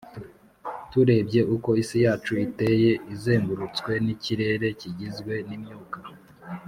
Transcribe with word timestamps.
turebye 0.91 1.41
uko 1.55 1.69
isi 1.81 1.97
yacu 2.05 2.33
iteye, 2.47 2.91
izengurutswe 3.13 3.91
n'ikirere 4.05 4.67
kigizwe 4.79 5.33
n'imyuka 5.47 5.97